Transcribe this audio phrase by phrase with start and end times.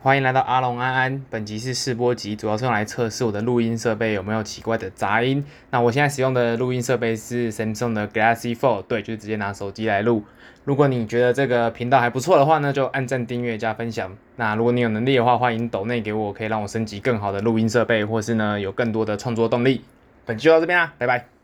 [0.00, 1.24] 欢迎来到阿龙安安。
[1.28, 5.44] 本集是试播集，主要是用来测试我的录音设备有没有奇怪的杂音。
[5.70, 10.22] 那我现在使用的录音设备是 Samsung 的 Galaxy Fold，对，就是直接拿手机来录。
[10.62, 14.16] 如果你觉得这个频道还不错的话呢，就按赞、订阅、加分享。
[14.36, 19.82] 那如果你有能力的话，欢迎抖内给我，可以让我升级更好的录音设备，或是呢有更多的创作动力。
[20.24, 21.37] 本期就到这边啦，拜拜。